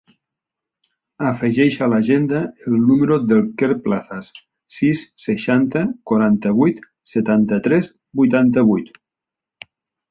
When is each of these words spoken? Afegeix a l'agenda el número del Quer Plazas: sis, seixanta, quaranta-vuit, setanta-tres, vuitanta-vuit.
Afegeix 1.31 1.75
a 1.79 1.89
l'agenda 1.91 2.39
el 2.71 2.79
número 2.87 3.19
del 3.33 3.43
Quer 3.61 3.69
Plazas: 3.85 4.33
sis, 4.79 5.05
seixanta, 5.27 5.85
quaranta-vuit, 6.15 6.83
setanta-tres, 7.15 7.95
vuitanta-vuit. 8.23 8.93